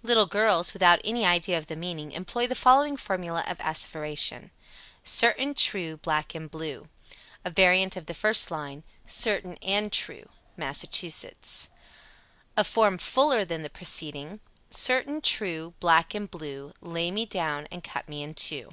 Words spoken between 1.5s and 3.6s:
of the meaning, employ the following formula of